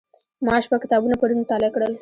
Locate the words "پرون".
1.19-1.37